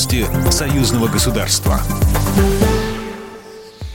Новости 0.00 0.26
союзного 0.50 1.08
государства. 1.08 1.78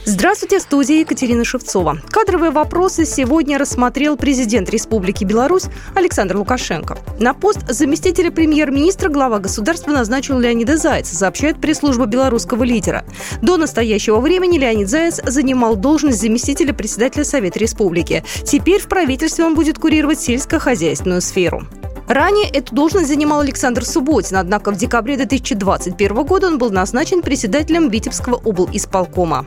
Здравствуйте, 0.04 0.60
студия 0.60 1.00
Екатерина 1.00 1.44
Шевцова. 1.44 2.00
Кадровые 2.10 2.52
вопросы 2.52 3.04
сегодня 3.04 3.58
рассмотрел 3.58 4.16
президент 4.16 4.70
Республики 4.70 5.24
Беларусь 5.24 5.64
Александр 5.96 6.36
Лукашенко. 6.36 6.96
На 7.18 7.34
пост 7.34 7.58
заместителя 7.68 8.30
премьер-министра 8.30 9.08
глава 9.08 9.40
государства 9.40 9.90
назначил 9.90 10.38
Леонида 10.38 10.76
Зайца, 10.76 11.16
сообщает 11.16 11.60
пресс-служба 11.60 12.06
белорусского 12.06 12.62
лидера. 12.62 13.04
До 13.42 13.56
настоящего 13.56 14.20
времени 14.20 14.58
Леонид 14.58 14.88
Заяц 14.88 15.20
занимал 15.26 15.74
должность 15.74 16.20
заместителя 16.20 16.72
председателя 16.72 17.24
Совета 17.24 17.58
Республики. 17.58 18.22
Теперь 18.44 18.80
в 18.80 18.86
правительстве 18.86 19.44
он 19.44 19.56
будет 19.56 19.80
курировать 19.80 20.20
сельскохозяйственную 20.20 21.20
сферу. 21.20 21.66
Ранее 22.06 22.48
эту 22.48 22.74
должность 22.74 23.08
занимал 23.08 23.40
Александр 23.40 23.84
Субботин, 23.84 24.36
однако 24.36 24.70
в 24.70 24.76
декабре 24.76 25.16
2021 25.16 26.24
года 26.24 26.46
он 26.46 26.58
был 26.58 26.70
назначен 26.70 27.20
председателем 27.20 27.88
Витебского 27.88 28.36
исполкома. 28.72 29.44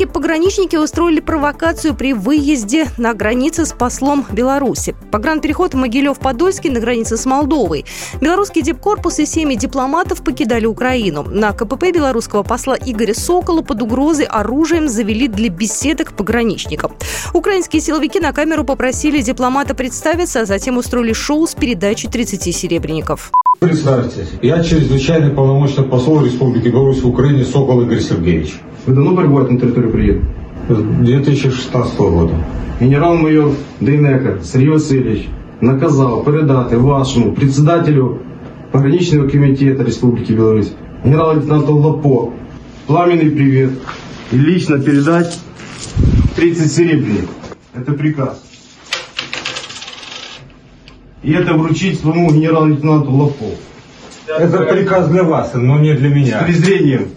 Украинские 0.00 0.14
пограничники 0.14 0.76
устроили 0.76 1.20
провокацию 1.20 1.94
при 1.94 2.14
выезде 2.14 2.88
на 2.96 3.12
границе 3.12 3.66
с 3.66 3.72
послом 3.74 4.24
Беларуси. 4.32 4.96
Погранпереход 5.12 5.74
Могилев-Подольский 5.74 6.70
на 6.70 6.80
границе 6.80 7.18
с 7.18 7.26
Молдовой. 7.26 7.84
Белорусский 8.18 8.62
дипкорпус 8.62 9.18
и 9.18 9.26
семьи 9.26 9.58
дипломатов 9.58 10.24
покидали 10.24 10.64
Украину. 10.64 11.24
На 11.24 11.52
КПП 11.52 11.92
белорусского 11.92 12.42
посла 12.42 12.76
Игоря 12.76 13.12
Сокола 13.12 13.60
под 13.60 13.82
угрозой 13.82 14.24
оружием 14.24 14.88
завели 14.88 15.28
для 15.28 15.50
беседок 15.50 16.14
пограничников. 16.14 16.92
Украинские 17.34 17.82
силовики 17.82 18.20
на 18.20 18.32
камеру 18.32 18.64
попросили 18.64 19.20
дипломата 19.20 19.74
представиться, 19.74 20.40
а 20.40 20.46
затем 20.46 20.78
устроили 20.78 21.12
шоу 21.12 21.46
с 21.46 21.54
передачей 21.54 22.08
30 22.08 22.56
серебряников. 22.56 23.30
Представьте, 23.58 24.26
я 24.42 24.62
чрезвычайный 24.62 25.32
полномочный 25.32 25.84
посол 25.84 26.24
Республики 26.24 26.68
Беларусь 26.68 27.02
в 27.02 27.08
Украине 27.08 27.44
Сокол 27.44 27.82
Игорь 27.82 28.00
Сергеевич. 28.00 28.54
Вы 28.86 28.94
давно 28.94 29.14
пребываете 29.16 29.52
на 29.52 29.60
территории 29.60 29.90
приезда? 29.90 30.24
С 30.68 30.76
2016 30.78 31.98
года. 31.98 32.34
Генерал-майор 32.80 33.52
Дейнека 33.80 34.38
Сергій 34.44 34.68
Васильович 34.68 35.28
наказав 35.60 36.24
передати 36.24 36.76
вашому 36.76 37.34
председателю 37.34 38.20
пограничного 38.70 39.28
комитета 39.28 39.82
Республики 39.84 40.32
Беларусь 40.32 40.72
генерал-лейтенанту 41.04 41.74
Лапо 41.74 42.32
пламенный 42.86 43.30
привет 43.30 43.72
и 44.32 44.36
лично 44.38 44.78
передать 44.78 45.38
30 46.36 46.72
серебряников. 46.72 47.34
Это 47.74 47.92
приказ. 47.92 48.49
И 51.22 51.32
это 51.32 51.54
вручить 51.54 52.00
своему 52.00 52.30
генерал-лейтенанту 52.30 53.10
Лапо. 53.12 53.44
Это 54.26 54.58
приказ 54.62 55.08
для 55.08 55.22
вас, 55.22 55.52
но 55.54 55.78
не 55.78 55.94
для 55.94 56.08
С 56.08 56.12
меня. 56.12 56.38
презрением. 56.42 57.08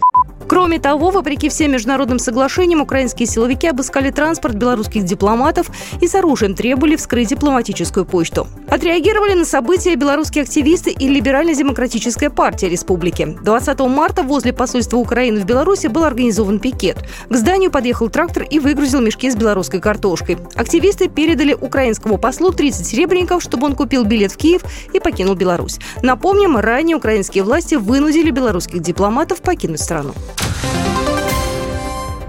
Кроме 0.46 0.78
того, 0.78 1.10
вопреки 1.10 1.48
всем 1.48 1.72
международным 1.72 2.18
соглашениям, 2.18 2.80
украинские 2.80 3.26
силовики 3.26 3.66
обыскали 3.66 4.10
транспорт 4.10 4.54
белорусских 4.54 5.04
дипломатов 5.04 5.68
и 6.00 6.06
с 6.06 6.14
оружием 6.14 6.54
требовали 6.54 6.96
вскрыть 6.96 7.28
дипломатическую 7.28 8.04
почту. 8.04 8.46
Отреагировали 8.68 9.34
на 9.34 9.44
события 9.44 9.94
белорусские 9.94 10.42
активисты 10.42 10.90
и 10.90 11.08
Либерально-демократическая 11.08 12.28
партия 12.28 12.68
республики. 12.68 13.36
20 13.42 13.80
марта 13.80 14.22
возле 14.22 14.52
посольства 14.52 14.96
Украины 14.96 15.40
в 15.40 15.44
Беларуси 15.44 15.86
был 15.86 16.04
организован 16.04 16.58
пикет. 16.58 16.98
К 17.28 17.34
зданию 17.36 17.70
подъехал 17.70 18.08
трактор 18.08 18.42
и 18.42 18.58
выгрузил 18.58 19.00
мешки 19.00 19.30
с 19.30 19.36
белорусской 19.36 19.80
картошкой. 19.80 20.38
Активисты 20.54 21.08
передали 21.08 21.54
украинскому 21.54 22.18
послу 22.18 22.52
30 22.52 22.86
серебряников, 22.86 23.42
чтобы 23.42 23.66
он 23.66 23.74
купил 23.74 24.04
билет 24.04 24.32
в 24.32 24.36
Киев 24.36 24.62
и 24.92 25.00
покинул 25.00 25.34
Беларусь. 25.34 25.78
Напомним, 26.02 26.56
ранее 26.56 26.96
украинские 26.96 27.44
власти 27.44 27.76
вынудили 27.76 28.30
белорусских 28.30 28.80
дипломатов 28.80 29.40
покинуть 29.40 29.80
страну. 29.80 30.12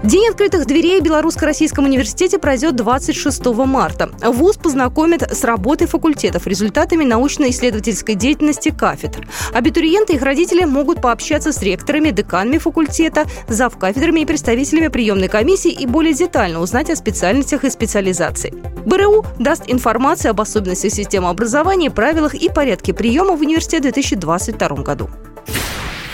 День 0.06 0.28
открытых 0.28 0.66
дверей 0.66 1.00
в 1.00 1.02
Белорусско-Российском 1.02 1.84
университете 1.84 2.38
пройдет 2.38 2.76
26 2.76 3.44
марта. 3.66 4.08
ВУЗ 4.22 4.56
познакомит 4.56 5.22
с 5.22 5.42
работой 5.42 5.88
факультетов, 5.88 6.46
результатами 6.46 7.02
научно-исследовательской 7.02 8.14
деятельности 8.14 8.68
кафедр. 8.70 9.26
Абитуриенты 9.52 10.12
и 10.12 10.16
их 10.16 10.22
родители 10.22 10.64
могут 10.64 11.02
пообщаться 11.02 11.50
с 11.50 11.60
ректорами, 11.60 12.10
деканами 12.10 12.58
факультета, 12.58 13.24
завкафедрами 13.48 14.20
и 14.20 14.26
представителями 14.26 14.86
приемной 14.86 15.26
комиссии 15.26 15.72
и 15.72 15.86
более 15.86 16.14
детально 16.14 16.60
узнать 16.60 16.88
о 16.88 16.94
специальностях 16.94 17.64
и 17.64 17.70
специализации. 17.70 18.54
БРУ 18.86 19.26
даст 19.40 19.64
информацию 19.66 20.30
об 20.30 20.40
особенностях 20.40 20.92
системы 20.92 21.30
образования, 21.30 21.90
правилах 21.90 22.36
и 22.36 22.48
порядке 22.48 22.94
приема 22.94 23.34
в 23.34 23.40
университет 23.40 23.80
в 23.80 23.82
2022 23.82 24.68
году. 24.84 25.10